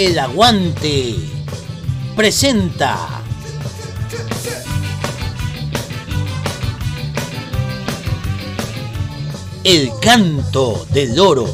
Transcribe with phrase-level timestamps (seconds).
[0.00, 1.16] El Aguante
[2.14, 3.20] presenta
[9.64, 11.48] El Canto del Oro.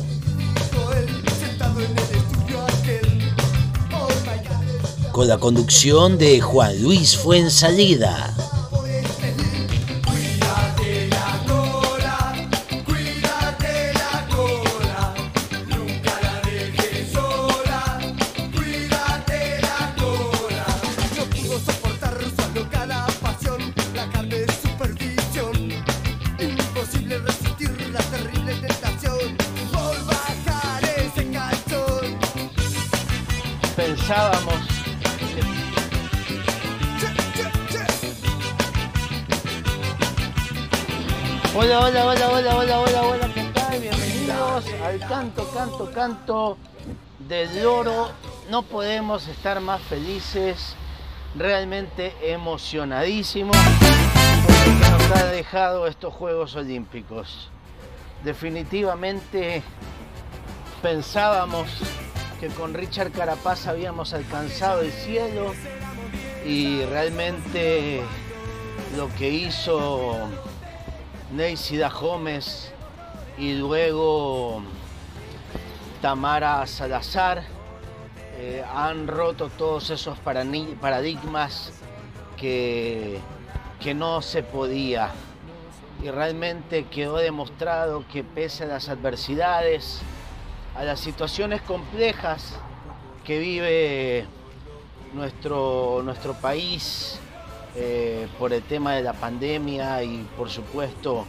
[5.11, 8.34] Con la conducción de Juan Luis Fuensalida.
[45.95, 46.59] Canto
[47.20, 48.11] del oro.
[48.50, 50.75] No podemos estar más felices,
[51.36, 57.48] realmente emocionadísimos por lo que nos ha dejado estos Juegos Olímpicos.
[58.25, 59.62] Definitivamente
[60.83, 61.69] pensábamos
[62.41, 65.53] que con Richard Carapaz habíamos alcanzado el cielo
[66.45, 68.03] y realmente
[68.97, 70.29] lo que hizo
[71.33, 72.73] Neisida Gómez
[73.39, 74.62] y luego
[76.05, 77.42] Tamara Salazar,
[78.36, 81.72] eh, han roto todos esos paradigmas
[82.36, 83.19] que,
[83.80, 85.12] que no se podía.
[86.02, 90.02] Y realmente quedó demostrado que pese a las adversidades,
[90.77, 92.52] a las situaciones complejas
[93.24, 94.27] que vive
[95.14, 97.18] nuestro, nuestro país
[97.77, 101.24] eh, por el tema de la pandemia y por supuesto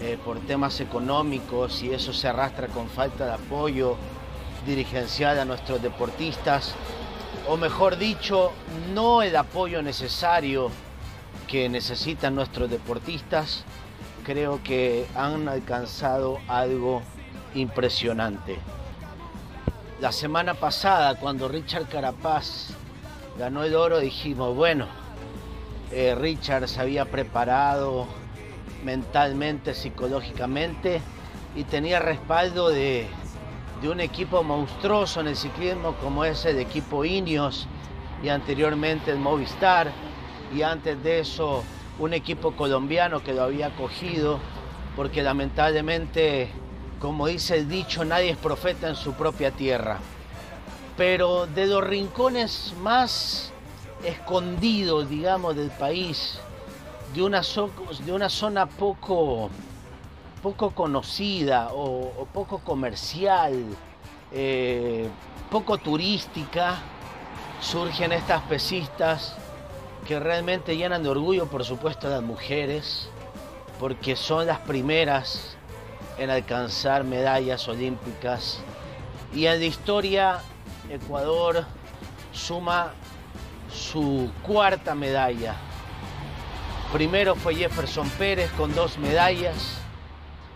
[0.00, 3.96] eh, por temas económicos y eso se arrastra con falta de apoyo
[4.64, 6.74] dirigencial a nuestros deportistas,
[7.48, 8.52] o mejor dicho,
[8.92, 10.70] no el apoyo necesario
[11.46, 13.64] que necesitan nuestros deportistas,
[14.24, 17.02] creo que han alcanzado algo
[17.54, 18.58] impresionante.
[20.00, 22.70] La semana pasada, cuando Richard Carapaz
[23.38, 24.86] ganó el oro, dijimos, bueno,
[25.92, 28.06] eh, Richard se había preparado
[28.84, 31.00] mentalmente, psicológicamente
[31.54, 33.06] y tenía respaldo de,
[33.84, 37.66] de un equipo monstruoso en el ciclismo como es el equipo Ineos
[38.22, 39.92] y anteriormente el Movistar.
[40.54, 41.62] Y antes de eso
[41.98, 44.38] un equipo colombiano que lo había cogido
[44.96, 46.48] porque lamentablemente
[46.98, 49.98] como dice el dicho nadie es profeta en su propia tierra.
[50.96, 53.52] Pero de los rincones más
[54.02, 56.40] escondidos digamos del país
[57.14, 57.42] de una,
[58.06, 59.50] de una zona poco
[60.44, 63.64] poco conocida o, poco comercial,
[64.30, 65.08] eh,
[65.50, 66.76] poco turística,
[67.62, 69.36] surgen estas pesistas
[70.06, 73.08] que realmente llenan de orgullo, por supuesto, a las mujeres,
[73.80, 75.56] porque son las primeras
[76.18, 78.60] en alcanzar medallas olímpicas.
[79.34, 80.40] Y en la historia,
[80.90, 81.64] Ecuador
[82.34, 82.92] suma
[83.72, 85.54] su cuarta medalla.
[86.92, 89.80] Primero fue Jefferson Pérez con dos medallas,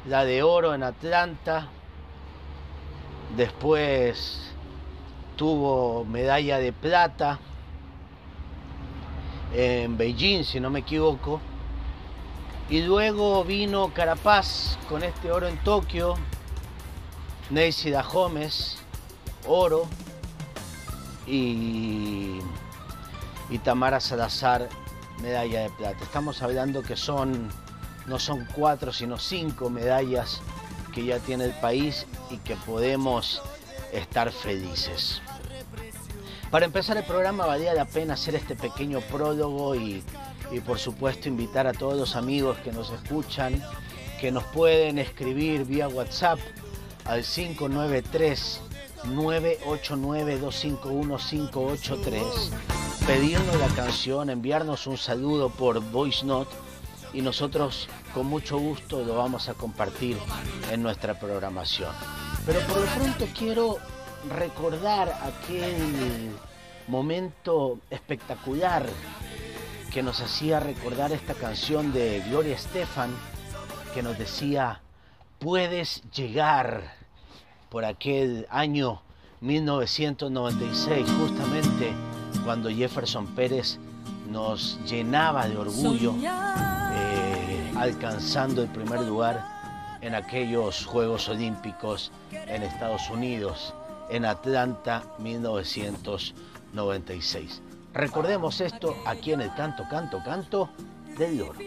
[0.09, 1.69] la de oro en Atlanta,
[3.37, 4.53] después
[5.37, 7.39] tuvo medalla de plata
[9.53, 11.41] en Beijing, si no me equivoco,
[12.71, 16.15] y luego vino Carapaz con este oro en Tokio,
[17.51, 18.79] Neisy Gómez,
[19.47, 19.87] oro,
[21.27, 22.39] y,
[23.51, 24.71] y Tamara Salazar,
[25.21, 26.03] medalla de plata.
[26.03, 27.51] Estamos hablando que son
[28.09, 30.41] no son cuatro, sino cinco medallas
[30.93, 33.43] que ya tiene el país y que podemos
[33.93, 35.21] estar felices.
[36.51, 40.03] Para empezar el programa valía la pena hacer este pequeño prólogo y,
[40.67, 43.63] por supuesto invitar a todos los amigos que nos escuchan
[44.19, 46.39] que nos pueden escribir vía WhatsApp
[47.05, 48.61] al 593
[49.05, 52.25] 989 251 583
[53.07, 56.55] pedirnos la canción, enviarnos un saludo por Voice Note
[57.13, 60.17] y nosotros con mucho gusto lo vamos a compartir
[60.71, 61.93] en nuestra programación.
[62.47, 63.79] Pero por lo pronto quiero
[64.37, 66.31] recordar aquel
[66.87, 68.87] momento espectacular
[69.93, 73.11] que nos hacía recordar esta canción de Gloria Estefan
[73.95, 74.81] que nos decía,
[75.39, 76.95] puedes llegar
[77.71, 79.03] por aquel año
[79.41, 81.93] 1996, justamente
[82.45, 83.79] cuando Jefferson Pérez
[84.31, 86.15] nos llenaba de orgullo
[87.79, 89.45] alcanzando el primer lugar
[90.01, 93.75] en aquellos Juegos Olímpicos en Estados Unidos
[94.11, 97.61] en Atlanta 1996.
[97.95, 100.69] Recordemos esto aquí en el canto, canto, canto
[101.17, 101.59] del oro.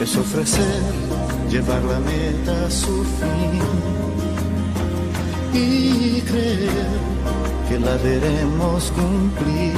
[0.00, 0.82] Es ofrecer,
[1.50, 4.15] llevar la meta a su fin
[5.52, 6.86] y creer
[7.68, 9.74] que la veremos cumplir.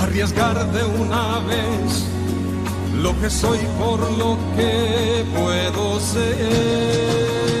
[0.00, 2.06] Arriesgar de una vez
[3.02, 7.59] lo que soy por lo que puedo ser.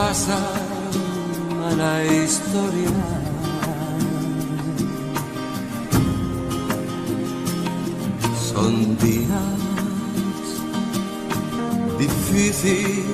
[0.00, 0.42] Que pasan
[1.66, 2.90] a la historia.
[8.52, 9.58] Son días
[11.98, 13.04] difícil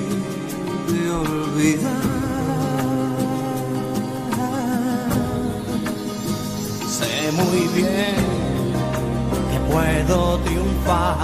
[0.87, 2.07] de olvidar.
[6.97, 8.15] Sé muy bien
[9.51, 11.17] que puedo triunfar.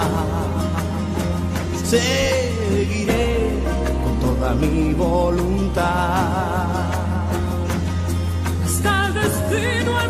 [1.90, 2.53] Con
[4.44, 5.84] toda mi voluntad.
[8.64, 10.03] Hasta el destino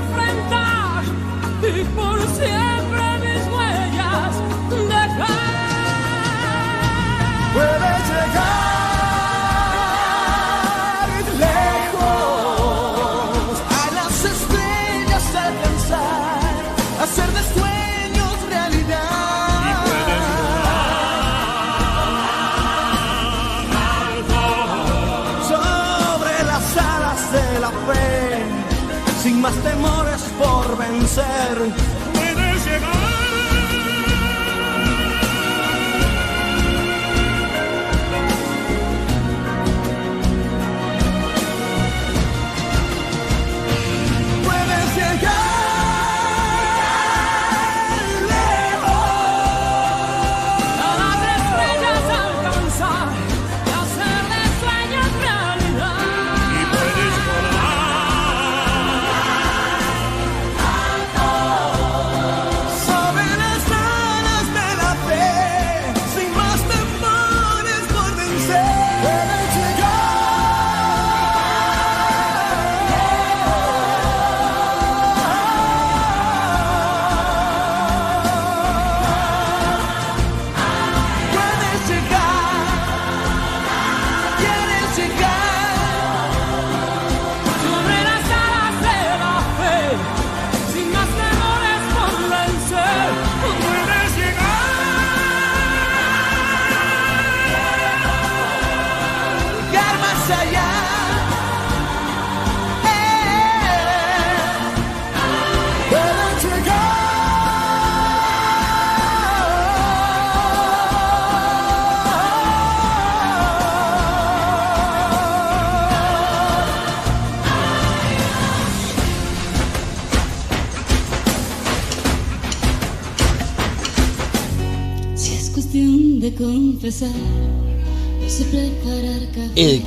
[31.14, 31.83] por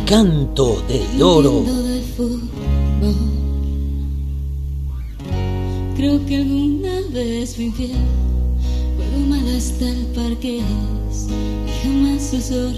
[0.08, 1.58] canto del oro.
[1.58, 3.16] Entiendo de fútbol.
[5.98, 7.92] Creo que alguna vez fui infiel.
[8.96, 10.64] Juego mal hasta el parqués
[11.68, 12.72] y jamás uso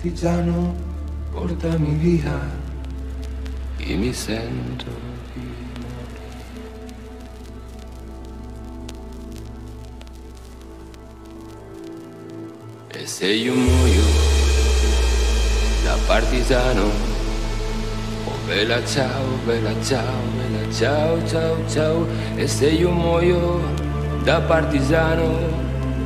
[0.00, 0.74] partigiano,
[1.30, 2.40] portami via.
[3.78, 4.86] Y mi sento
[12.92, 14.02] E se io muoio
[15.84, 16.84] da partigiano,
[18.24, 22.06] oh bella ciao, bella ciao, bella ciao, ciao, ciao.
[22.36, 23.60] E se io muoio
[24.24, 25.28] da partigiano,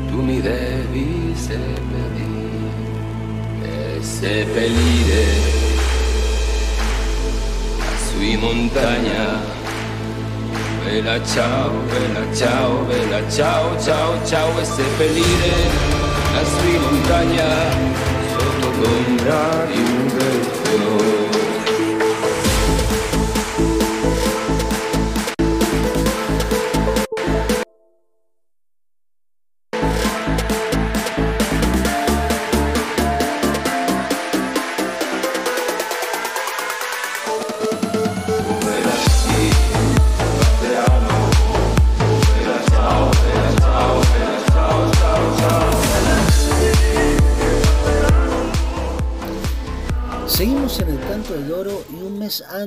[0.08, 1.93] tu mi devi seppellire, e
[4.20, 5.62] seppellire
[8.20, 9.40] in montagna.
[10.84, 15.52] Bella ciao, bella ciao, bella ciao, ciao, ciao e seppellire
[16.32, 17.70] lassù in montagna
[18.38, 21.43] sotto l'ombra di un bel fiore.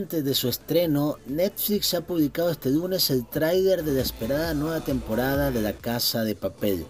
[0.07, 4.79] Antes de su estreno, Netflix ha publicado este lunes el tráiler de la esperada nueva
[4.79, 6.85] temporada de La Casa de Papel,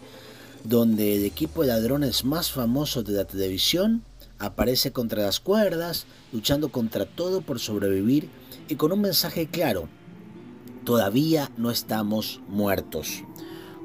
[0.64, 4.04] donde el equipo de ladrones más famosos de la televisión
[4.38, 8.30] aparece contra las cuerdas, luchando contra todo por sobrevivir
[8.70, 9.90] y con un mensaje claro,
[10.84, 13.24] todavía no estamos muertos,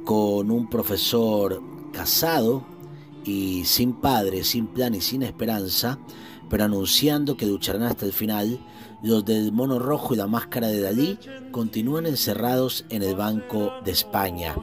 [0.05, 1.63] con un profesor
[1.95, 2.67] casado
[3.25, 5.99] y sin padre, sin plan y sin esperanza,
[6.51, 8.61] pero anunciando que lucharán hasta el final,
[9.03, 11.19] los del mono rojo y la máscara de Dalí
[11.51, 14.55] continúan encerrados en el Banco de España.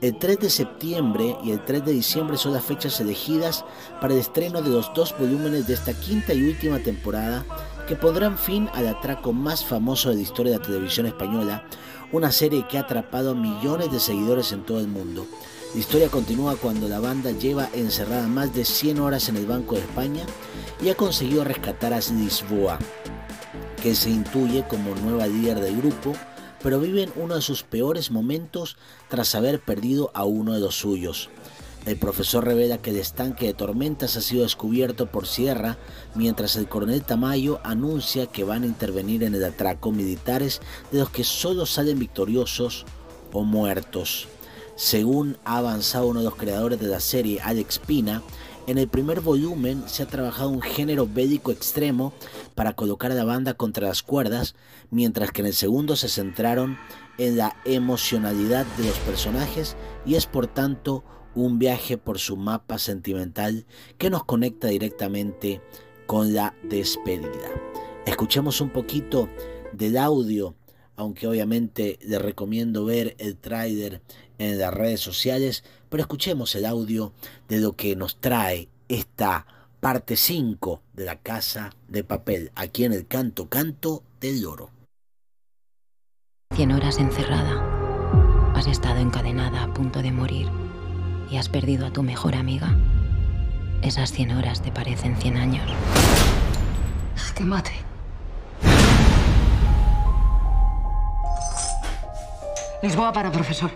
[0.00, 3.64] El 3 de septiembre y el 3 de diciembre son las fechas elegidas
[4.00, 7.44] para el estreno de los dos volúmenes de esta quinta y última temporada
[7.88, 11.64] que pondrán fin al atraco más famoso de la historia de la televisión española,
[12.12, 15.26] una serie que ha atrapado a millones de seguidores en todo el mundo.
[15.74, 19.74] La historia continúa cuando la banda lleva encerrada más de 100 horas en el Banco
[19.74, 20.24] de España
[20.80, 22.78] y ha conseguido rescatar a Lisboa,
[23.82, 26.14] que se intuye como nueva líder del grupo,
[26.62, 28.76] pero vive en uno de sus peores momentos
[29.08, 31.30] tras haber perdido a uno de los suyos.
[31.86, 35.78] El profesor revela que el estanque de tormentas ha sido descubierto por Sierra,
[36.14, 40.60] mientras el coronel Tamayo anuncia que van a intervenir en el atraco militares
[40.92, 42.84] de los que solo salen victoriosos
[43.32, 44.28] o muertos.
[44.76, 48.22] Según ha avanzado uno de los creadores de la serie, Alex Pina,
[48.68, 52.12] en el primer volumen se ha trabajado un género bélico extremo
[52.58, 54.56] para colocar la banda contra las cuerdas,
[54.90, 56.76] mientras que en el segundo se centraron
[57.16, 61.04] en la emocionalidad de los personajes y es por tanto
[61.36, 63.64] un viaje por su mapa sentimental
[63.96, 65.62] que nos conecta directamente
[66.08, 67.48] con la despedida.
[68.06, 69.28] Escuchemos un poquito
[69.72, 70.56] del audio,
[70.96, 74.02] aunque obviamente le recomiendo ver el tráiler
[74.38, 77.12] en las redes sociales, pero escuchemos el audio
[77.46, 79.46] de lo que nos trae esta
[79.80, 84.70] parte 5 de la casa de papel, aquí en el canto canto del loro.
[86.54, 88.52] Cien horas encerrada.
[88.54, 90.48] Has estado encadenada a punto de morir
[91.30, 92.76] y has perdido a tu mejor amiga.
[93.82, 95.70] Esas cien horas te parecen cien años.
[97.36, 97.70] Que mate.
[102.82, 103.70] Lisboa para profesor.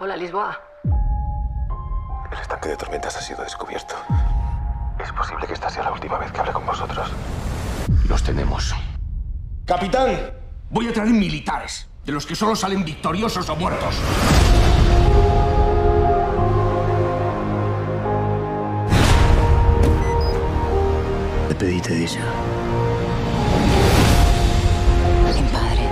[0.00, 0.58] Hola, Lisboa.
[2.32, 3.94] El estanque de tormentas ha sido descubierto.
[5.02, 7.10] Es posible que esta sea la última vez que hable con vosotros.
[8.08, 8.72] Los tenemos.
[9.66, 10.30] Capitán,
[10.70, 13.96] voy a traer militares, de los que solo salen victoriosos o muertos.
[21.48, 22.24] Despedite de ella.
[25.32, 25.88] Sin padre.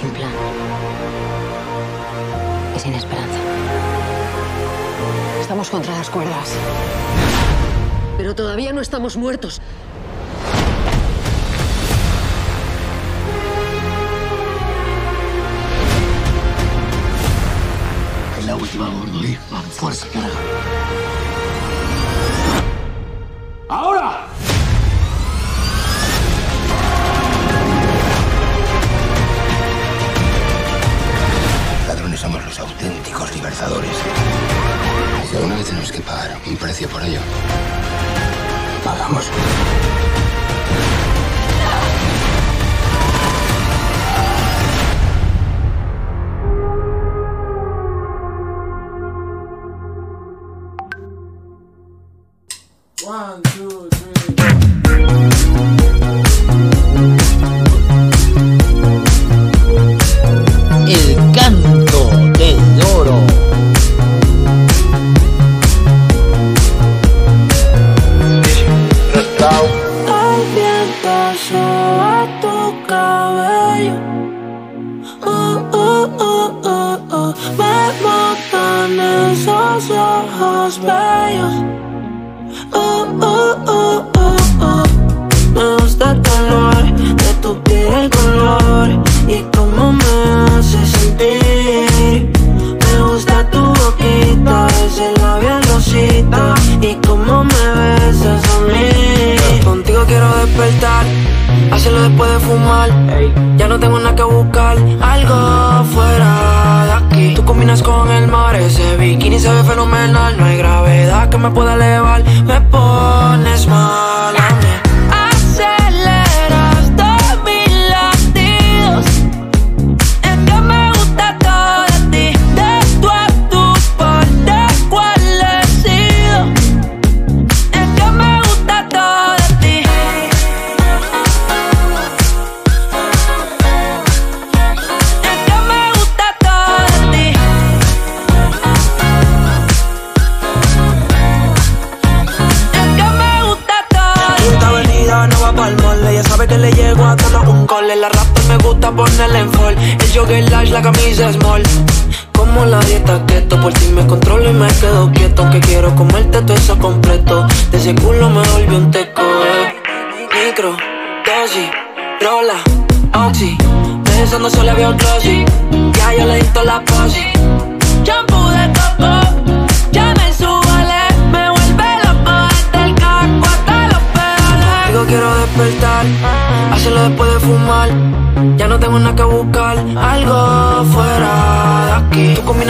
[0.00, 0.32] Sin plan.
[2.76, 3.38] Y sin esperanza.
[5.40, 6.56] Estamos contra las cuerdas.
[8.16, 9.60] Pero todavía no estamos muertos.
[18.38, 19.38] Es la última, Gordoy.
[19.70, 20.38] Fuerza, carajo.
[23.68, 24.26] ¡Ahora!
[31.88, 33.96] Ladrones somos los auténticos libertadores.
[35.34, 37.18] Y alguna vez tenemos que pagar un precio por ello.
[38.84, 39.28] Pagamos.
[53.04, 53.93] One, two,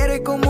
[0.00, 0.49] quiere como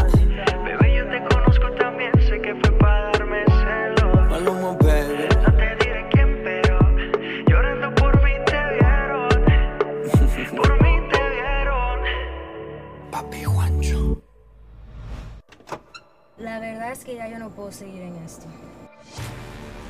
[16.91, 18.47] Verdad es que ya yo no puedo seguir en esto.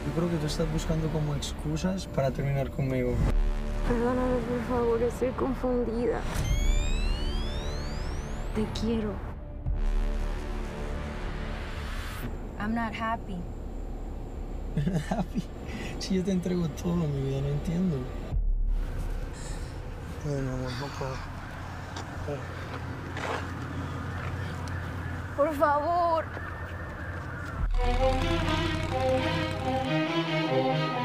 [0.06, 3.16] Yo creo que tú estás buscando como excusas para terminar conmigo.
[3.88, 6.22] Perdóname, por favor, estoy confundida.
[8.54, 9.14] Te quiero.
[12.60, 13.38] I'm not happy.
[15.10, 15.42] Happy.
[15.98, 17.98] Si yo te entrego todo, mi vida, no entiendo.
[20.24, 21.16] Bueno, amor, no puedo.
[25.36, 26.51] Por favor.
[27.84, 28.46] Thank
[30.96, 31.01] you.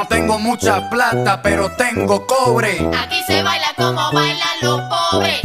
[0.00, 2.88] No tengo mucha plata, pero tengo cobre.
[3.04, 5.42] Aquí se baila como bailan los pobres.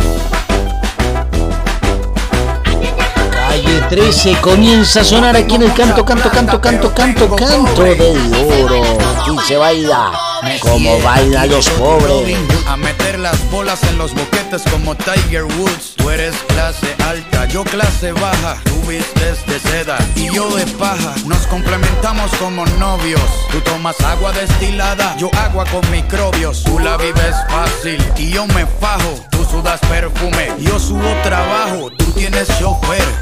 [3.56, 8.18] Calle 13 comienza a sonar aquí en el canto, canto, canto, canto, canto, canto del
[8.34, 8.84] oro.
[8.84, 10.12] Aquí se baila
[10.60, 12.38] como bailan los pobres.
[12.68, 15.94] A meter las bolas en los boquetes como Tiger Woods.
[15.96, 18.58] Tú eres clase alta, yo clase baja.
[18.66, 21.16] Tú vistes de seda y yo de paja.
[21.26, 23.22] Nos complementamos como novios.
[23.54, 26.62] Tú tomas agua destilada, yo agua con microbios.
[26.66, 29.16] Tú la vives fácil y yo me fajo.
[29.30, 31.90] Tú sudas perfume, yo subo trabajo.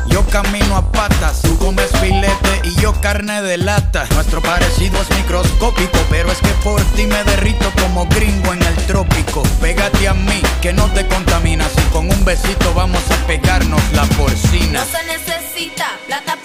[0.07, 1.43] Yo camino a patas.
[1.43, 4.05] Tú comes filete y yo carne de lata.
[4.15, 8.75] Nuestro parecido es microscópico, pero es que por ti me derrito como gringo en el
[8.87, 9.43] trópico.
[9.61, 11.71] Pégate a mí, que no te contaminas.
[11.77, 14.79] Y con un besito vamos a pegarnos la porcina.
[14.79, 16.35] No se necesita plata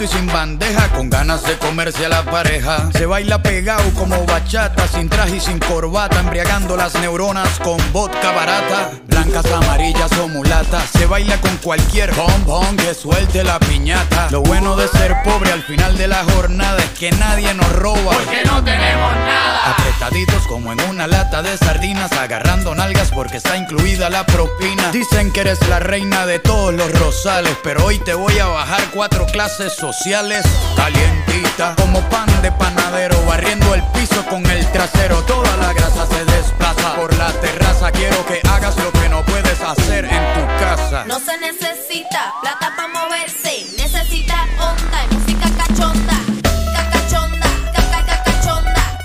[0.00, 2.90] y sin bandeja, con ganas de comerse a la pareja.
[2.92, 8.32] Se baila pegado como bachata, sin traje y sin corbata, embriagando las neuronas con vodka
[8.32, 8.90] barata.
[9.24, 10.90] Blancas, amarillas o mulatas.
[10.90, 14.28] Se baila con cualquier bombón que suelte la piñata.
[14.30, 18.12] Lo bueno de ser pobre al final de la jornada es que nadie nos roba.
[18.12, 19.70] Porque no tenemos nada.
[19.70, 24.90] Apretaditos como en una lata de sardinas, agarrando nalgas porque está incluida la propina.
[24.92, 28.82] Dicen que eres la reina de todos los rosales, pero hoy te voy a bajar
[28.92, 30.44] cuatro clases sociales.
[30.76, 35.22] Calientita, como pan de panadero, barriendo el piso con el trasero.
[35.22, 37.90] Toda la grasa se desplaza por la terraza.
[37.90, 41.04] Quiero que hagas lo que no puedes hacer en tu casa.
[41.06, 46.14] No se necesita plata para moverse, necesita onda y música cachonda.
[46.42, 48.98] Música cachonda, caca caca cachonda.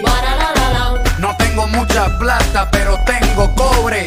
[0.00, 0.98] Guararararao.
[1.18, 4.04] No tengo mucha plata, pero tengo cobre.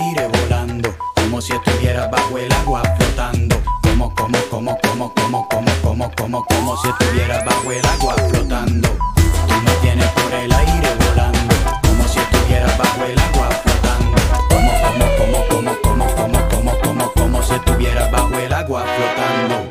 [0.00, 3.56] Aire volando, como si estuvieras bajo el agua flotando.
[3.82, 8.88] Como, como, como, como, como, como, como, como, como si estuvieras bajo el agua flotando.
[9.48, 14.18] Tú me tienes por el aire volando, como si estuvieras bajo el agua flotando.
[14.48, 19.69] Como, como, como, como, como, como, como, como, como si estuvieras bajo el agua flotando.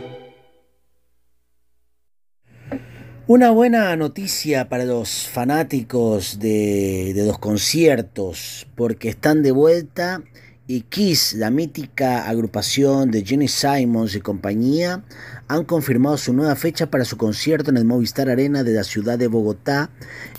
[3.31, 10.23] Una buena noticia para los fanáticos de, los conciertos, porque están de vuelta
[10.65, 15.03] y Kiss, la mítica agrupación de Jenny Simons y compañía,
[15.47, 19.19] han confirmado su nueva fecha para su concierto en el Movistar Arena de la ciudad
[19.19, 19.91] de Bogotá,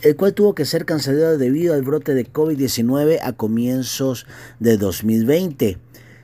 [0.03, 4.27] el cual tuvo que ser cancelado debido al brote de COVID-19 a comienzos
[4.59, 5.79] de 2020.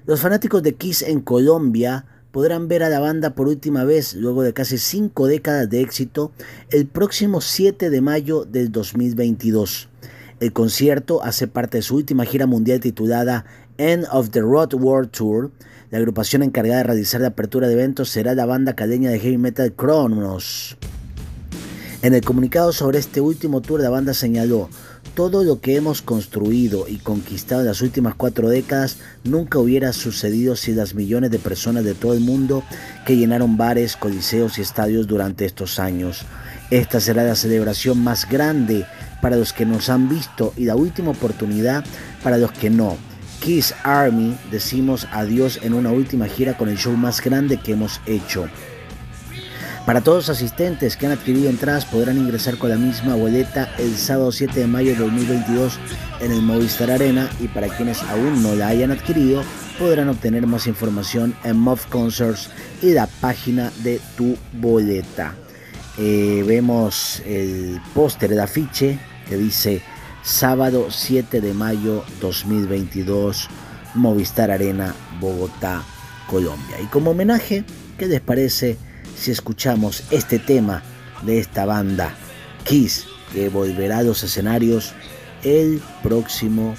[0.05, 4.43] Los fanáticos de Kiss en Colombia podrán ver a la banda por última vez luego
[4.43, 6.33] de casi cinco décadas de éxito
[6.69, 9.89] el próximo 7 de mayo del 2022.
[10.41, 13.47] El concierto hace parte de su última gira mundial titulada
[13.79, 15.51] End of the Road World Tour.
[15.91, 19.39] La agrupación encargada de realizar la apertura de eventos será la banda cadeña de heavy
[19.39, 20.77] metal Kronos.
[22.03, 24.69] En el comunicado sobre este último tour, la banda señaló,
[25.17, 30.57] todo lo que hemos construido y conquistado en las últimas cuatro décadas nunca hubiera sucedido
[30.57, 32.63] si las millones de personas de todo el mundo
[33.07, 36.27] que llenaron bares, coliseos y estadios durante estos años.
[36.71, 38.85] Esta será la celebración más grande
[39.23, 41.83] para los que nos han visto y la última oportunidad
[42.23, 42.99] para los que no.
[43.41, 48.03] Kiss Army decimos adiós en una última gira con el show más grande que hemos
[48.05, 48.51] hecho.
[49.87, 53.97] Para todos los asistentes que han adquirido entradas podrán ingresar con la misma boleta el
[53.97, 55.79] sábado 7 de mayo de 2022
[56.21, 59.45] en el Movistar Arena y para quienes aún no la hayan adquirido
[59.79, 62.51] podrán obtener más información en Mob Concerts
[62.83, 65.37] y la página de tu boleta.
[65.99, 69.83] Eh, vemos el póster, el afiche que dice
[70.25, 73.49] sábado 7 de mayo 2022
[73.95, 75.85] Movistar Arena Bogotá,
[76.29, 76.81] Colombia.
[76.83, 77.63] Y como homenaje,
[77.97, 78.79] ¿qué les parece?
[79.17, 80.83] Si escuchamos este tema
[81.23, 82.15] de esta banda,
[82.65, 84.93] Kiss, que volverá a los escenarios
[85.43, 86.75] el próximo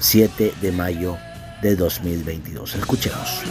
[0.00, 1.16] 7 de mayo
[1.62, 2.74] de 2022.
[2.74, 3.42] Escuchemos.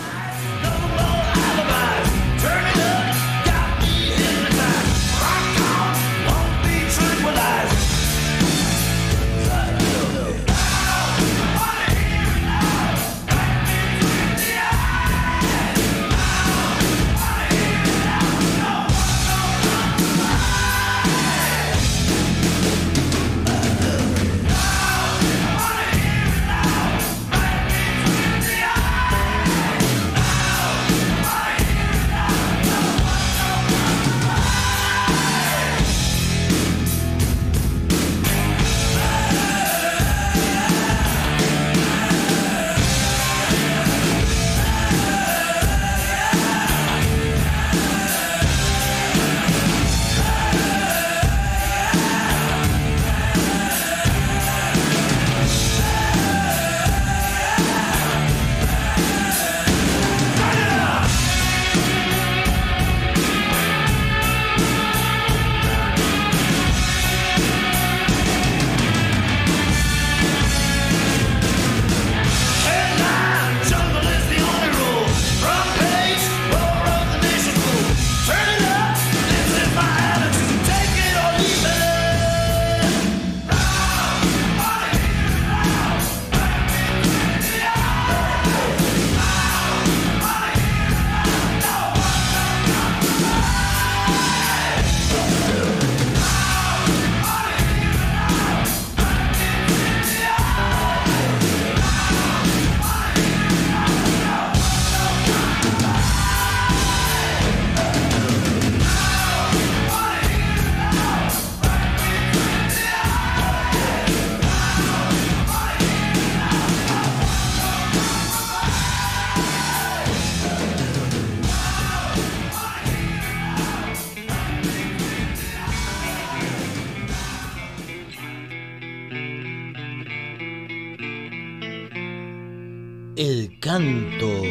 [133.69, 134.41] Canto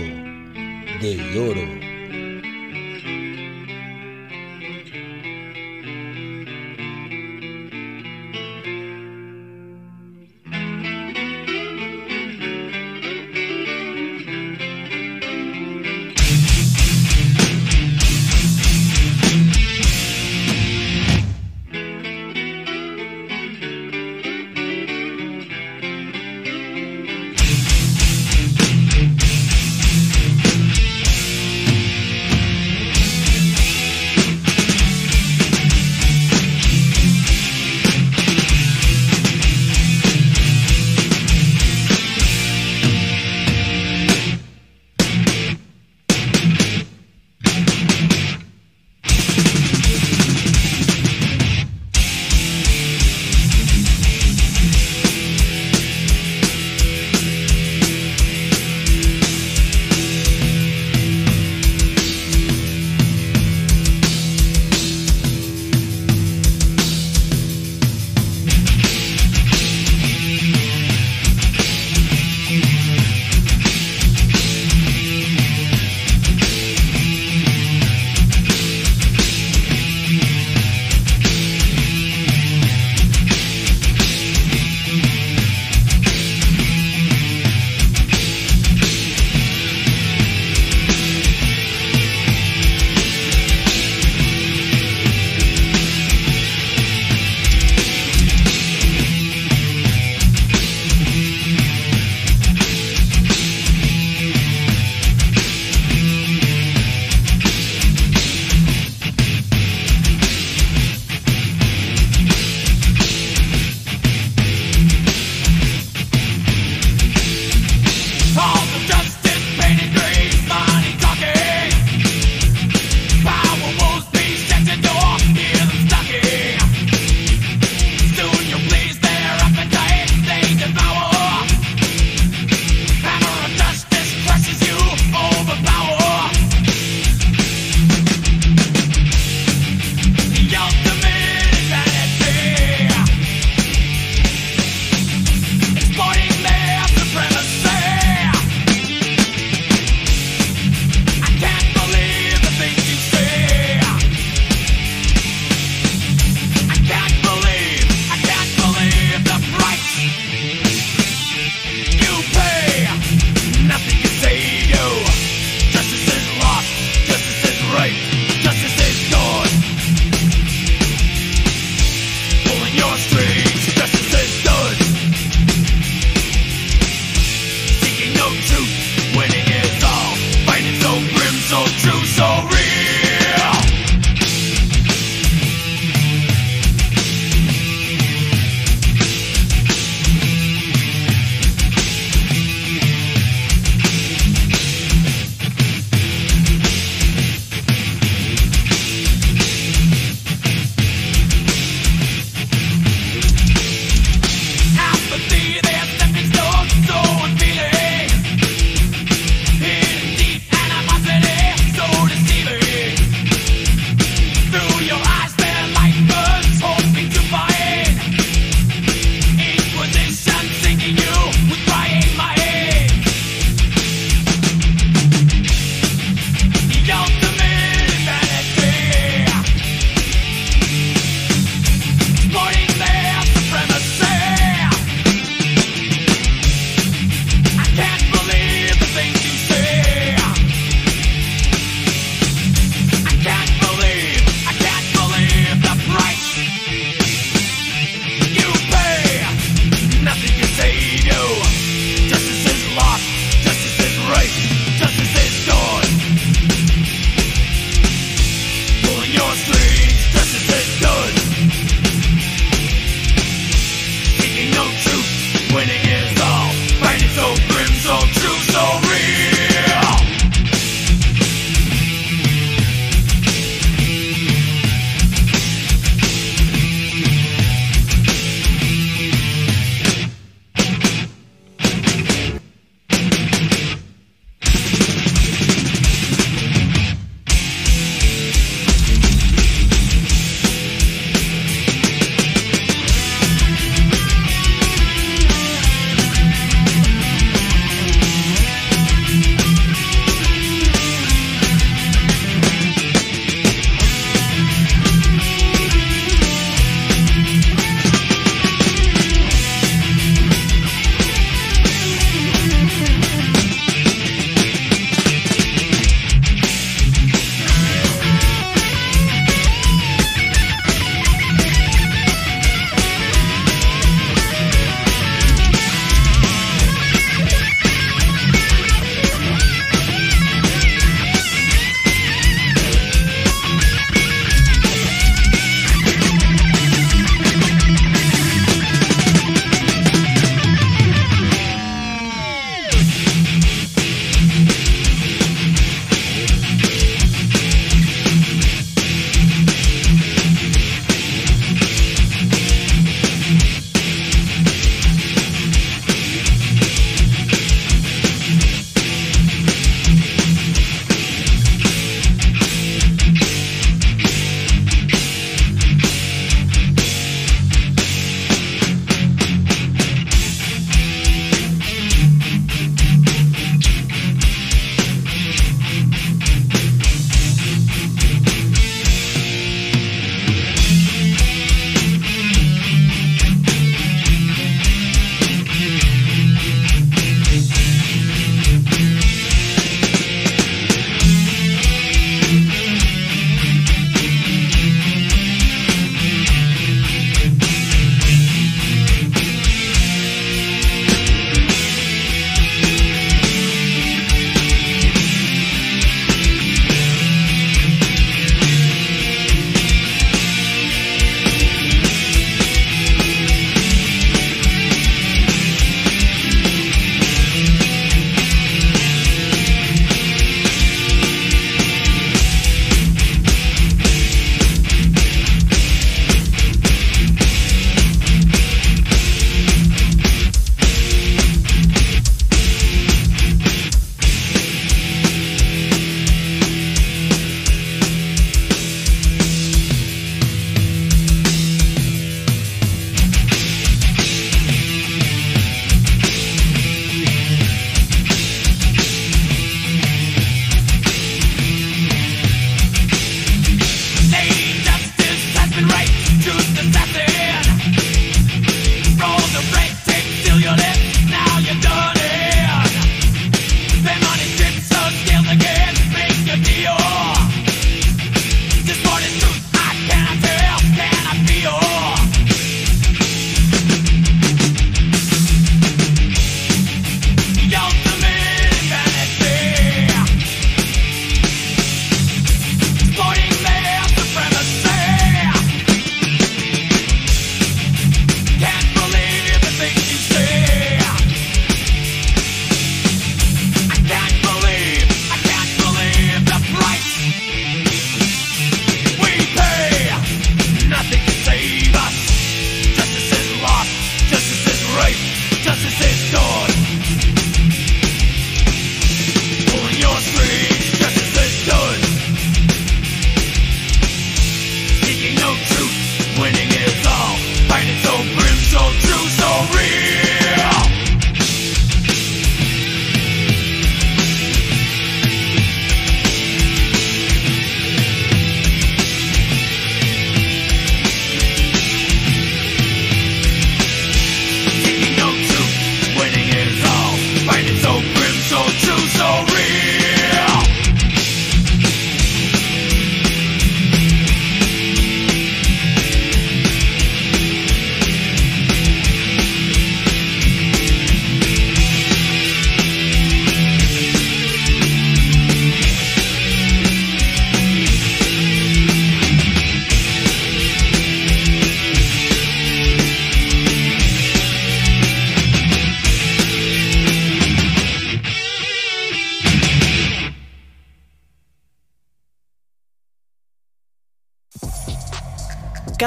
[1.01, 1.88] del oro.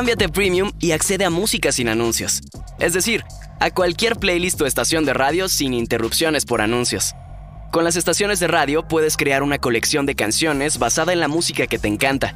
[0.02, 2.42] Cámbiate Premium y accede a música sin anuncios.
[2.80, 3.24] Es decir,
[3.60, 7.14] a cualquier playlist o estación de radio sin interrupciones por anuncios.
[7.72, 11.68] Con las estaciones de radio puedes crear una colección de canciones basada en la música
[11.68, 12.34] que te encanta.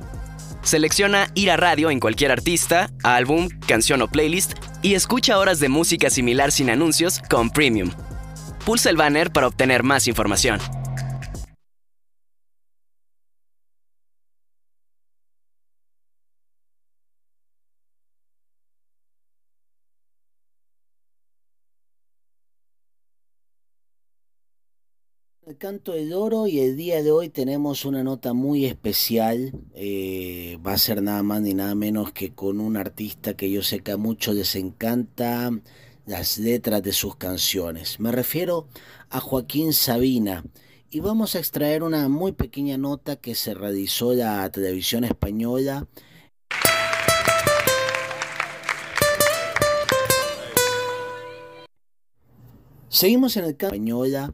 [0.61, 4.53] Selecciona ir a radio en cualquier artista, álbum, canción o playlist
[4.84, 7.89] y escucha horas de música similar sin anuncios con Premium.
[8.63, 10.59] Pulsa el banner para obtener más información.
[25.57, 29.53] Canto del oro y el día de hoy tenemos una nota muy especial.
[29.75, 33.61] eh, va a ser nada más ni nada menos que con un artista que yo
[33.61, 35.51] sé que a muchos les encanta
[36.05, 37.99] las letras de sus canciones.
[37.99, 38.67] Me refiero
[39.09, 40.43] a Joaquín Sabina.
[40.89, 45.87] Y vamos a extraer una muy pequeña nota que se realizó la televisión española
[52.95, 54.33] Seguimos en el campo española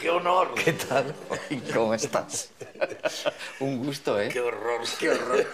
[0.01, 0.53] ¡Qué honor!
[0.55, 1.15] ¿Qué tal?
[1.74, 2.49] ¿Cómo estás?
[3.59, 4.28] Un gusto, ¿eh?
[4.30, 4.82] ¡Qué horror!
[4.99, 5.47] ¡Qué horror!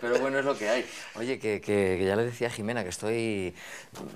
[0.00, 0.84] Pero bueno, es lo que hay.
[1.14, 3.54] Oye, que, que- que ya le decía a Jimena que estoy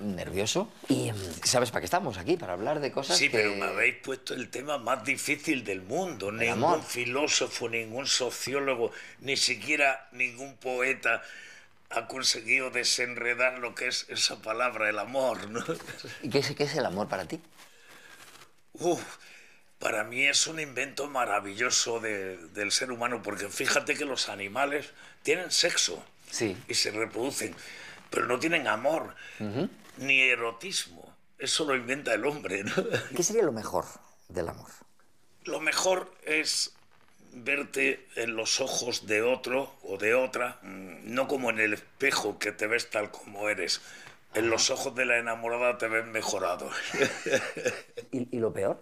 [0.01, 0.69] nervioso.
[0.89, 1.11] Y
[1.43, 2.35] ¿sabes para qué estamos aquí?
[2.35, 3.37] Para hablar de cosas Sí, que...
[3.37, 6.31] pero me habéis puesto el tema más difícil del mundo.
[6.31, 6.83] Ningún amor.
[6.83, 11.21] filósofo, ningún sociólogo, ni siquiera ningún poeta
[11.91, 15.63] ha conseguido desenredar lo que es esa palabra, el amor, ¿no?
[16.21, 17.39] ¿Y qué es, qué es el amor para ti?
[18.79, 19.01] Uf,
[19.79, 24.91] para mí es un invento maravilloso de- del ser humano, porque fíjate que los animales
[25.23, 26.57] tienen sexo Sí.
[26.67, 27.55] y se reproducen,
[28.09, 29.15] pero no tienen amor
[29.97, 31.15] ni erotismo.
[31.37, 32.73] Eso lo inventa el hombre, ¿no?
[33.15, 33.85] ¿Qué sería lo mejor
[34.27, 34.69] del amor?
[35.45, 36.73] Lo mejor es
[37.31, 42.37] verte en los ojos de otro o de otra, mm, no como en el espejo
[42.39, 43.81] que te ves tal como eres.
[44.33, 46.69] En los ojos de la enamorada te ves mejorado.
[48.11, 48.81] ¿Y, y lo peor?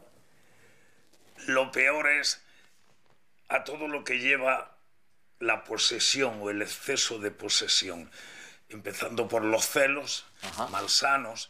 [1.48, 2.42] Lo peor es
[3.48, 4.78] a todo lo que lleva
[5.40, 8.10] la posesión o el exceso de posesión,
[8.70, 10.26] empezando por los celos
[10.72, 11.50] malsanos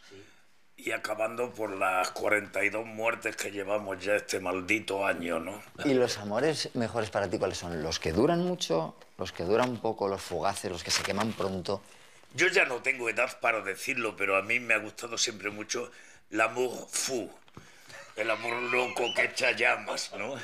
[0.75, 5.63] y acabando por las 42 muertes que llevamos ya este maldito año, ¿no?
[5.85, 7.81] ¿Y los amores mejores para ti cuáles son?
[7.81, 8.95] ¿Los que duran mucho?
[9.17, 10.07] ¿Los que duran poco?
[10.07, 10.71] ¿Los fugaces?
[10.71, 11.81] ¿Los que se queman pronto?
[12.33, 15.91] Yo ya no tengo edad para decirlo, pero a mí me ha gustado siempre mucho
[16.29, 17.31] l'amour fou,
[18.15, 20.35] el amor loco que echa llamas, ¿no?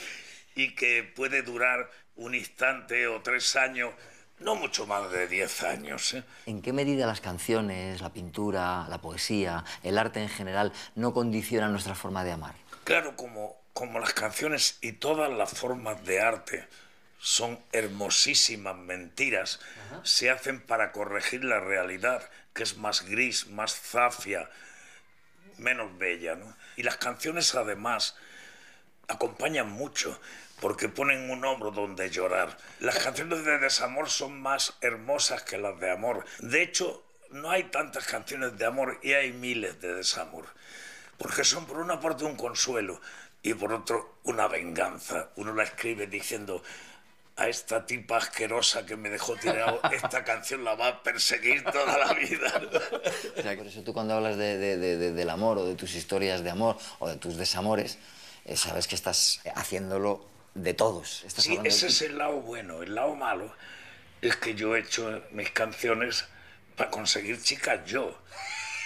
[0.54, 3.92] y que puede durar un instante o tres años,
[4.38, 6.14] no mucho más de diez años.
[6.14, 6.24] ¿eh?
[6.46, 11.72] ¿En qué medida las canciones, la pintura, la poesía, el arte en general no condicionan
[11.72, 12.54] nuestra forma de amar?
[12.84, 16.68] Claro, como, como las canciones y todas las formas de arte
[17.22, 19.60] son hermosísimas mentiras,
[20.02, 24.50] se hacen para corregir la realidad, que es más gris, más zafia,
[25.56, 26.34] menos bella.
[26.34, 26.56] ¿no?
[26.76, 28.16] Y las canciones además
[29.06, 30.20] acompañan mucho
[30.60, 32.58] porque ponen un hombro donde llorar.
[32.80, 36.24] Las canciones de desamor son más hermosas que las de amor.
[36.40, 40.46] De hecho, no hay tantas canciones de amor y hay miles de desamor.
[41.18, 43.00] Porque son por una parte un consuelo
[43.44, 45.30] y por otro una venganza.
[45.36, 46.64] Uno la escribe diciendo,
[47.36, 51.96] a esta tipa asquerosa que me dejó tirado, esta canción la va a perseguir toda
[51.98, 52.60] la vida.
[53.38, 55.74] O sea, por eso tú cuando hablas de- de- de- de- del amor o de
[55.74, 57.98] tus historias de amor o de tus desamores,
[58.44, 61.24] eh, sabes que estás haciéndolo de todos.
[61.24, 62.82] Estás Sí, ese es el lado bueno.
[62.82, 63.54] El lado malo
[64.20, 66.26] es que yo he hecho mis canciones
[66.76, 68.16] para conseguir chicas yo.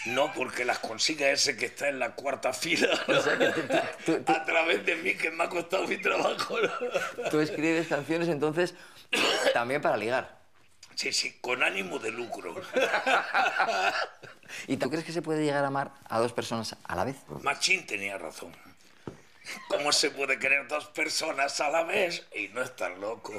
[0.07, 2.89] No porque las consiga ese que está en la cuarta fila.
[4.27, 6.57] A través de mí, que me ha costado mi trabajo.
[7.31, 8.75] Tú escribes canciones entonces
[9.53, 10.37] también para ligar.
[10.95, 12.55] Sí, sí, con ánimo de lucro.
[14.67, 17.17] ¿Y tú crees que se puede llegar a amar a dos personas a la vez?
[17.43, 18.57] Machín tenía razón.
[19.69, 23.33] ¿Cómo se puede querer dos personas a la vez y no estar loco?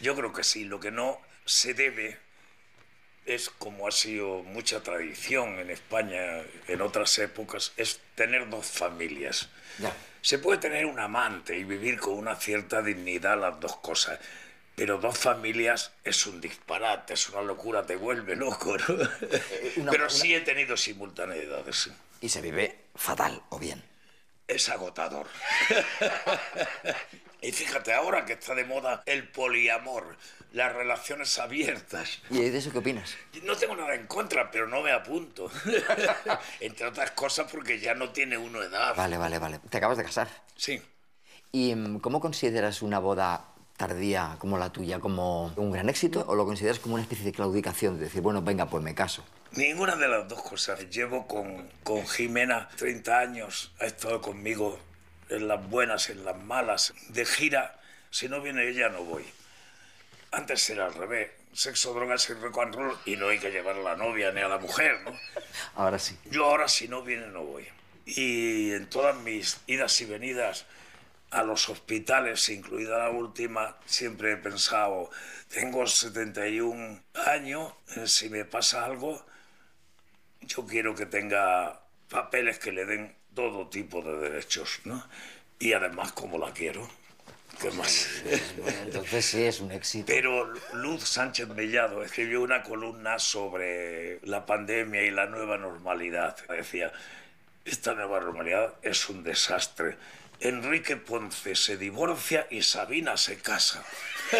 [0.00, 0.64] Yo creo que sí.
[0.64, 2.18] Lo que no se debe
[3.28, 9.48] es como ha sido mucha tradición en España en otras épocas, es tener dos familias.
[9.78, 9.92] Ya.
[10.22, 14.18] Se puede tener un amante y vivir con una cierta dignidad las dos cosas,
[14.74, 18.94] pero dos familias es un disparate, es una locura, te vuelve loco, ¿no?
[19.76, 21.90] una- pero una- sí he tenido simultaneidades.
[22.20, 23.82] Y se vive fatal o bien.
[24.48, 25.26] Es agotador.
[27.42, 30.16] y fíjate, ahora que está de moda el poliamor,
[30.52, 32.20] las relaciones abiertas.
[32.30, 33.16] ¿Y de eso qué opinas?
[33.42, 35.50] No tengo nada en contra, pero no me apunto.
[36.60, 38.94] Entre otras cosas porque ya no tiene uno edad.
[38.96, 39.60] Vale, vale, vale.
[39.68, 40.28] Te acabas de casar.
[40.56, 40.80] Sí.
[41.52, 43.44] ¿Y mm, cómo consideras una boda
[43.76, 47.32] tardía como la tuya como un gran éxito o lo consideras como una especie de
[47.32, 47.98] claudicación?
[47.98, 49.24] De decir, bueno, venga, pues me caso.
[49.52, 50.88] Ninguna de las dos cosas.
[50.90, 53.72] Llevo con, con Jimena 30 años.
[53.80, 54.78] Ha estado conmigo
[55.28, 56.94] en las buenas, en las malas.
[57.08, 57.78] De gira,
[58.10, 59.24] si no viene ella, no voy.
[60.30, 61.30] Antes era al revés.
[61.52, 64.40] Sexo, drogas y rock and roll y no hay que llevar a la novia ni
[64.40, 65.18] a la mujer, ¿no?
[65.74, 66.16] Ahora sí.
[66.30, 67.66] Yo ahora si no viene no voy.
[68.04, 70.66] Y en todas mis idas y venidas
[71.30, 75.10] a los hospitales, incluida la última, siempre he pensado,
[75.48, 79.24] tengo 71 años, eh, si me pasa algo,
[80.40, 85.06] yo quiero que tenga papeles que le den todo tipo de derechos, ¿no?
[85.58, 86.88] Y además como la quiero.
[87.60, 88.22] ¿Qué más?
[88.84, 90.06] Entonces sí, es un éxito.
[90.06, 96.36] Pero Luz Sánchez Mellado escribió una columna sobre la pandemia y la nueva normalidad.
[96.48, 96.92] Decía,
[97.64, 99.96] esta nueva normalidad es un desastre.
[100.40, 103.84] Enrique Ponce se divorcia y Sabina se casa.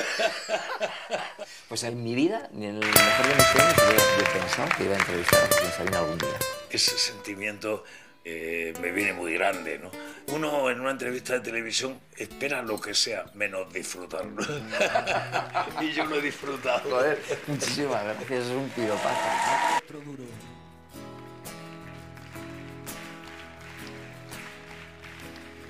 [1.68, 4.94] Pues en mi vida, ni en el mejor de mis sueños, yo pensado que iba
[4.94, 6.38] a entrevistar a Sabina algún día.
[6.70, 7.84] Ese sentimiento
[8.24, 9.90] eh, me viene muy grande, ¿no?
[10.30, 14.42] Uno en una entrevista de televisión espera lo que sea, menos disfrutarlo.
[15.80, 16.90] y yo lo he disfrutado.
[16.90, 19.28] Joder, muchísimas gracias, es un piropazo.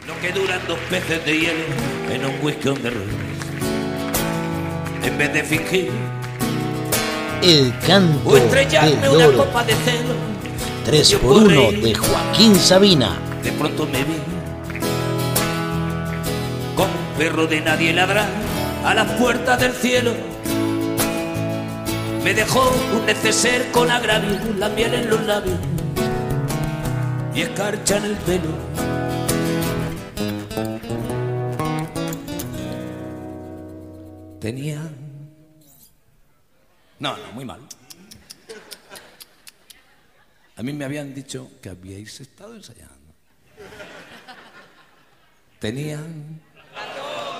[0.06, 1.64] Lo que duran dos peces de hielo
[2.10, 2.92] en un whisky on the.
[5.04, 5.90] En vez de fingir
[7.42, 10.14] El canto o estrellarme una copa de celo,
[10.84, 11.80] 3 yo por 1 corrí.
[11.80, 13.18] de Joaquín Sabina.
[13.42, 14.14] de pronto me vi
[17.18, 18.28] perro de nadie ladrar
[18.84, 20.14] a las puertas del cielo.
[22.22, 25.58] Me dejó un neceser con agravio, la miel en los labios
[27.34, 28.50] y escarcha en el pelo.
[34.40, 34.80] Tenía.
[37.00, 37.60] No, no, muy mal.
[40.54, 42.94] A mí me habían dicho que habíais estado ensayando.
[45.58, 46.47] Tenían.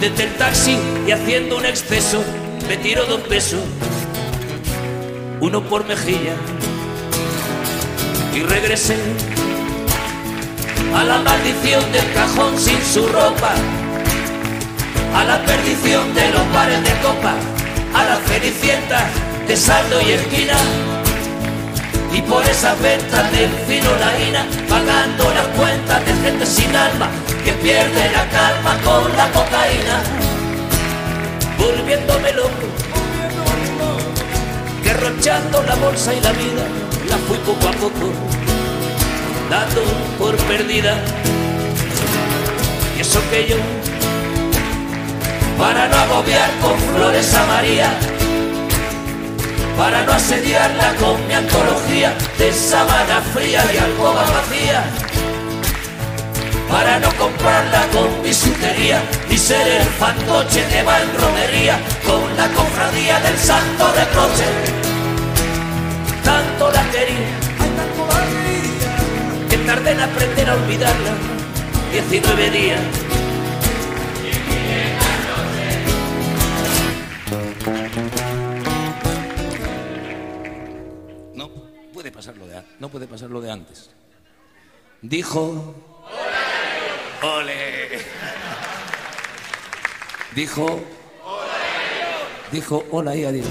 [0.00, 0.76] Desde el taxi
[1.06, 2.22] y haciendo un exceso,
[2.68, 3.60] me tiro dos besos,
[5.40, 6.34] uno por mejilla.
[8.34, 8.96] Y regresé
[10.94, 13.54] a la maldición del cajón sin su ropa,
[15.14, 17.34] a la perdición de los bares de copa,
[17.94, 19.08] a la cenicienta
[19.46, 20.56] de saldo y esquina.
[22.14, 27.08] Y por esas ventas la ina, pagando las cuentas de gente sin alma
[27.44, 29.96] que pierde la calma con la cocaína,
[31.58, 32.66] volviéndome loco,
[34.84, 36.64] derrochando la bolsa y la vida,
[37.10, 38.12] la fui poco a poco,
[39.50, 39.82] dando
[40.16, 40.94] por perdida.
[42.96, 43.56] Y eso que yo,
[45.58, 48.13] para no agobiar con flores a María,
[49.76, 54.84] para no asediarla con mi antología de sábana fría y alcoba vacía,
[56.68, 60.82] para no comprarla con bisutería, ni ser el fantoche de
[62.06, 64.44] con la cofradía del santo reproche.
[66.24, 67.38] Tanto la quería,
[69.50, 71.12] que tardé en aprender a olvidarla,
[71.92, 73.03] 19 días.
[82.80, 83.90] No puede pasar lo de antes.
[85.02, 85.74] Dijo.
[87.22, 87.36] ¡Ole!
[87.36, 87.98] ¡Ole!
[90.34, 90.64] Dijo.
[90.64, 91.54] ¡Ole!
[92.50, 93.46] Dijo, hola y adiós.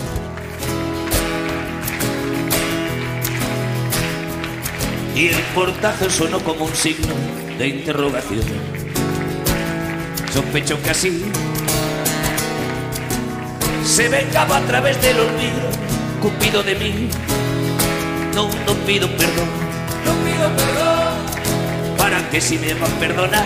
[5.16, 7.14] Y el portazo sonó como un signo
[7.58, 8.44] de interrogación.
[10.32, 11.24] Sospecho que así
[13.86, 15.70] se vengaba a través del olvido,
[16.20, 17.10] cupido de mí.
[18.36, 19.48] No, no pido perdón,
[20.06, 23.46] no pido perdón, para que si me va a perdonar,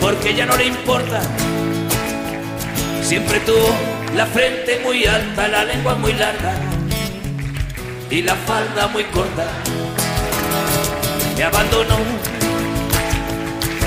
[0.00, 1.20] porque ya no le importa.
[3.02, 3.74] Siempre tuvo
[4.14, 6.54] la frente muy alta, la lengua muy larga
[8.08, 9.46] y la falda muy corta.
[11.36, 11.96] Me abandonó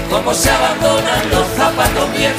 [0.10, 2.36] como se abandonan los zapatos viejos.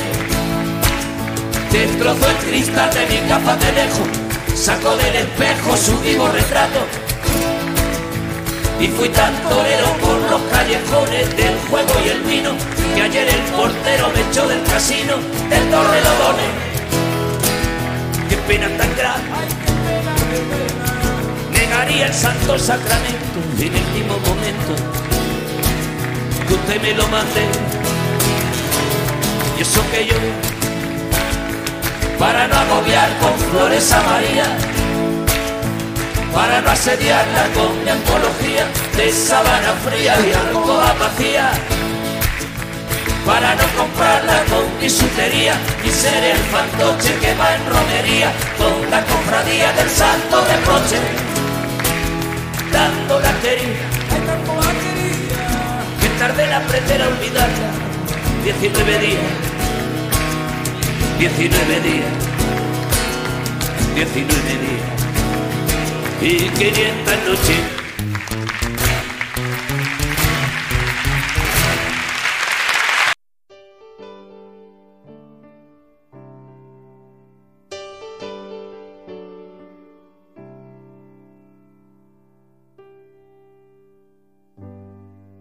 [1.72, 4.08] Destrozó el cristal de mi capa de lejos,
[4.54, 7.07] sacó del espejo su vivo retrato.
[8.80, 12.50] Y fui tan torero por los callejones del juego y el vino,
[12.94, 15.14] que ayer el portero me echó del casino
[15.50, 16.52] del Torrelodones.
[18.28, 19.28] Qué pena tan grande,
[21.50, 24.98] negaría el santo sacramento en el último momento
[26.46, 27.42] que usted me lo mande.
[29.58, 30.14] Y eso que yo,
[32.18, 34.44] para no agobiar con flores a María,
[36.32, 38.66] para no asediarla con mi antología
[38.96, 41.50] de sabana fría y alcoba vacía,
[43.24, 45.54] para no comprarla con bisutería
[45.84, 50.98] y ser el fantoche que va en romería con la cofradía del santo de coche,
[52.72, 53.86] dando la querida.
[56.00, 57.70] Que tardé en aprender a olvidarla.
[58.44, 59.20] 19 días,
[61.18, 62.06] 19 días,
[63.94, 64.97] 19 días
[66.20, 67.78] y 500 noches.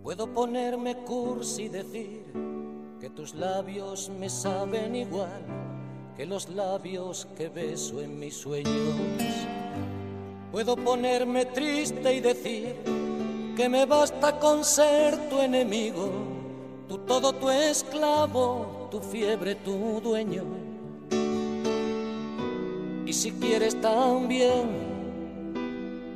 [0.03, 2.23] Puedo ponerme cursi y decir
[2.99, 5.43] que tus labios me saben igual
[6.15, 8.95] que los labios que beso en mis sueños.
[10.51, 12.75] Puedo ponerme triste y decir
[13.55, 16.09] que me basta con ser tu enemigo,
[16.87, 20.43] tu todo, tu esclavo, tu fiebre, tu dueño.
[23.05, 24.69] Y si quieres también,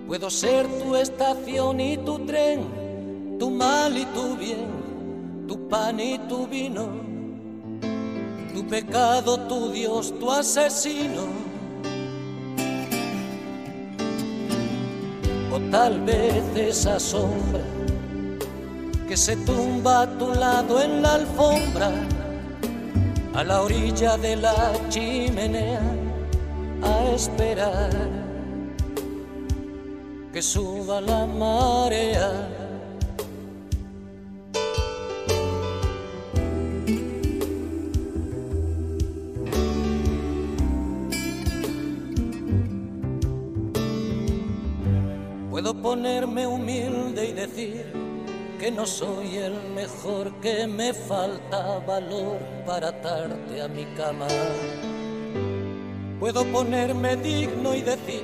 [0.08, 6.18] puedo ser tu estación y tu tren, tu mal y tu bien, tu pan y
[6.30, 6.88] tu vino,
[8.54, 11.51] tu pecado, tu Dios, tu asesino.
[15.54, 17.60] O tal vez esa sombra
[19.08, 21.92] que se tumba a tu lado en la alfombra,
[23.34, 25.82] a la orilla de la chimenea,
[26.82, 27.90] a esperar
[30.32, 32.71] que suba la marea.
[45.82, 47.86] Ponerme humilde y decir
[48.60, 54.28] que no soy el mejor, que me falta valor para atarte a mi cama.
[56.20, 58.24] Puedo ponerme digno y decir,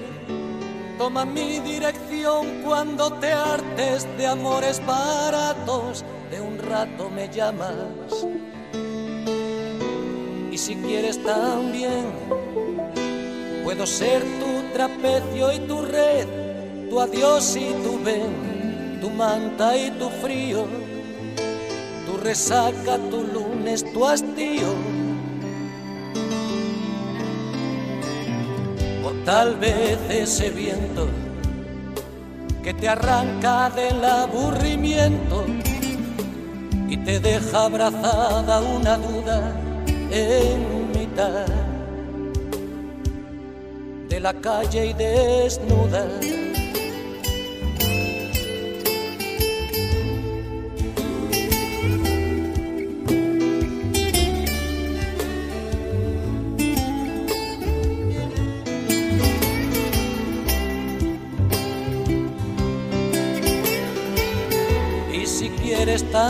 [0.99, 7.73] toma mi dirección cuando te hartes de amores baratos, de un rato me llamas.
[10.51, 12.05] Y si quieres también,
[13.63, 16.46] puedo ser tu trapecio y tu red
[16.89, 20.65] tu adiós y tu ven, tu manta y tu frío,
[22.05, 24.73] tu resaca, tu lunes, tu hastío.
[29.03, 31.07] O tal vez ese viento
[32.63, 35.45] que te arranca del aburrimiento
[36.89, 39.55] y te deja abrazada una duda
[40.11, 41.45] en mitad
[44.09, 46.07] de la calle y desnuda.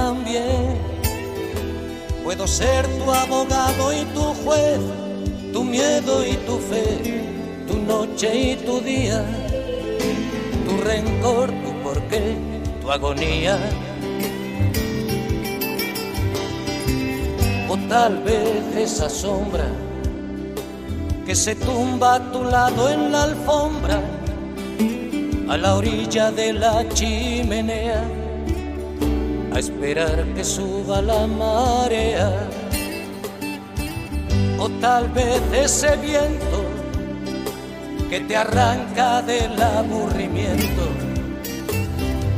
[0.07, 0.77] También.
[2.23, 4.79] Puedo ser tu abogado y tu juez,
[5.51, 6.85] tu miedo y tu fe,
[7.67, 9.19] tu noche y tu día,
[10.65, 12.25] tu rencor, tu porqué,
[12.81, 13.57] tu agonía.
[17.69, 19.67] O tal vez esa sombra
[21.25, 23.99] que se tumba a tu lado en la alfombra,
[25.49, 28.26] a la orilla de la chimenea
[29.57, 32.31] a esperar que suba la marea.
[34.59, 36.59] O tal vez ese viento
[38.07, 40.83] que te arranca del aburrimiento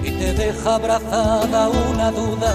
[0.01, 2.53] y te deja abrazada una duda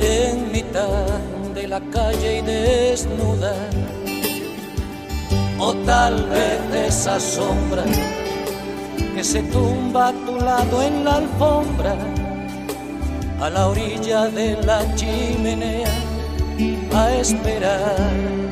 [0.00, 1.06] en mitad
[1.54, 3.54] de la calle y desnuda.
[5.58, 7.84] O tal vez esa sombra
[9.14, 11.96] que se tumba a tu lado en la alfombra,
[13.40, 15.94] a la orilla de la chimenea,
[16.92, 18.47] a esperar.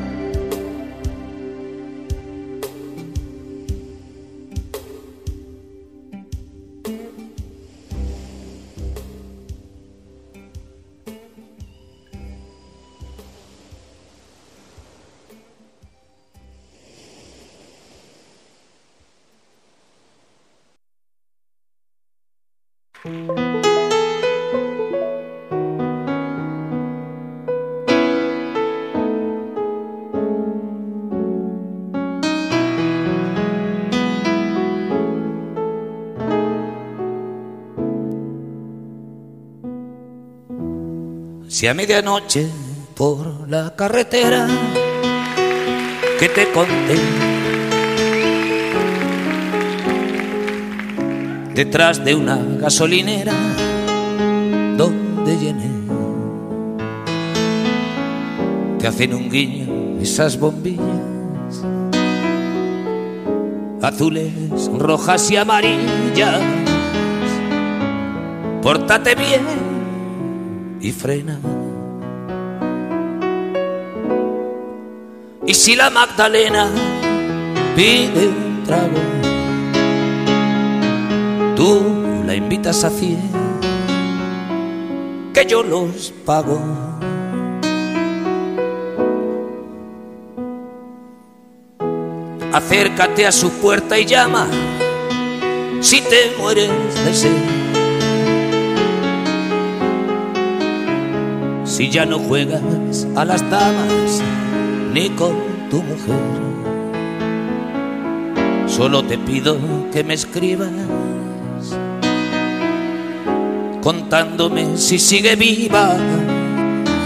[41.57, 42.47] Si a medianoche
[42.95, 44.47] por la carretera
[46.19, 46.99] que te conté,
[51.55, 53.33] detrás de una gasolinera
[54.77, 55.71] donde llené,
[58.77, 60.85] te hacen un guiño esas bombillas
[63.81, 64.31] azules,
[64.77, 66.39] rojas y amarillas.
[68.61, 69.66] Pórtate bien
[70.87, 71.37] y frena.
[75.45, 76.69] Y si la Magdalena
[77.75, 79.01] pide un trago,
[81.57, 83.19] tú la invitas a cien,
[85.33, 86.59] que yo los pago.
[92.53, 94.47] Acércate a su puerta y llama
[95.81, 96.71] si te mueres
[97.05, 97.66] de sed.
[101.77, 104.23] Si ya no juegas a las damas
[104.95, 105.35] ni con
[105.69, 106.15] tu mujer.
[108.65, 109.59] Solo te pido
[109.93, 110.71] que me escribas
[113.83, 115.95] contándome si sigue viva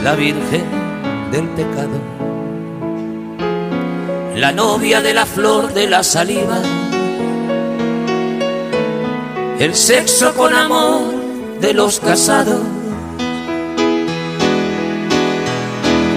[0.06, 0.64] la Virgen
[1.34, 2.00] del pecado,
[4.38, 6.62] la novia de la flor de la saliva,
[9.60, 11.14] el sexo con amor
[11.60, 12.81] de los casados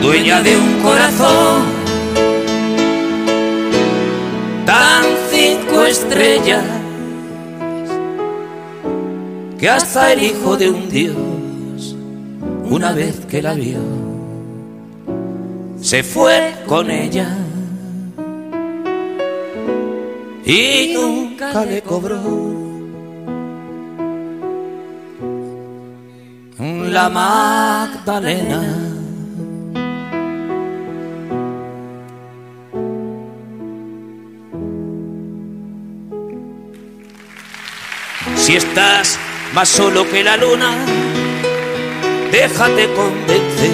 [0.04, 1.62] dueña de un corazón
[4.66, 6.62] tan cinco estrellas
[9.58, 11.96] que hasta el hijo de un dios,
[12.68, 13.80] una vez que la vio,
[15.80, 17.38] se fue con ella
[20.44, 22.20] y nunca le cobró
[26.92, 28.83] la Magdalena.
[38.44, 39.18] Si estás
[39.54, 40.76] más solo que la luna,
[42.30, 43.70] déjate convencer.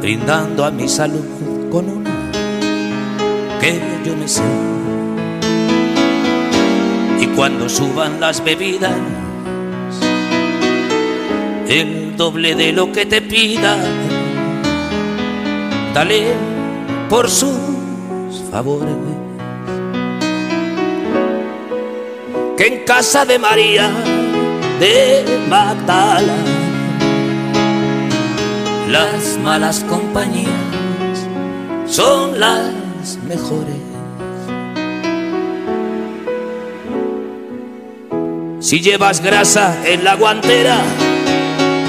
[0.00, 2.30] Brindando a mi salud con una
[3.60, 4.44] que yo me sé.
[7.20, 8.94] Y cuando suban las bebidas,
[11.66, 13.76] el doble de lo que te pida,
[15.92, 16.32] dale
[17.10, 17.58] por sus
[18.52, 19.11] favores.
[22.62, 23.90] Que en casa de María
[24.78, 26.36] de Magdala
[28.88, 30.46] las malas compañías
[31.86, 33.82] son las mejores.
[38.60, 40.78] Si llevas grasa en la guantera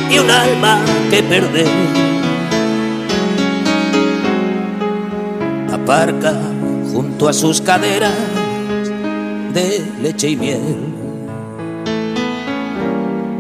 [0.09, 0.79] y un alma
[1.11, 1.67] que perder,
[5.71, 6.33] aparca
[6.91, 8.32] junto a sus caderas
[9.53, 10.61] de leche y miel.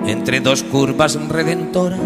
[0.05, 1.99] Entre dos curvas redentoras,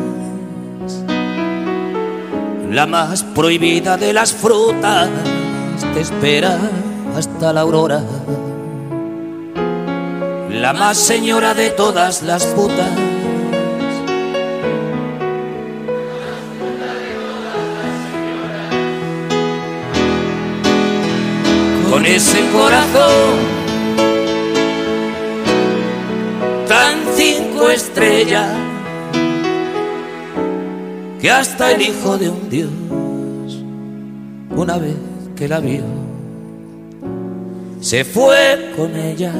[2.72, 5.10] la más prohibida de las frutas
[5.93, 6.58] te espera
[7.16, 8.03] hasta la aurora.
[10.51, 12.89] La más señora de todas las putas.
[21.89, 23.57] Con ese corazón
[27.58, 28.55] cinco estrellas
[31.20, 32.70] que hasta el hijo de un dios,
[34.55, 34.95] una vez
[35.36, 35.84] que la vio,
[37.82, 39.34] se fue con ella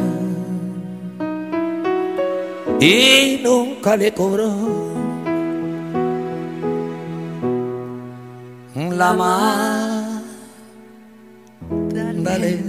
[2.80, 4.52] y nunca le cobró
[8.76, 9.14] la
[11.70, 12.67] Magdalena.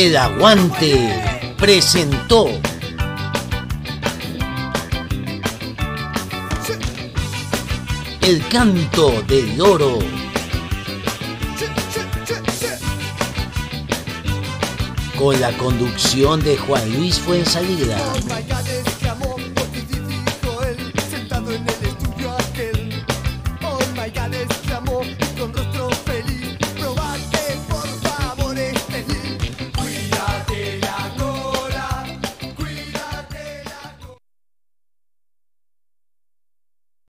[0.00, 2.46] El Aguante presentó
[8.22, 9.98] El canto del oro.
[15.18, 17.98] Con la conducción de Juan Luis Fuensalida.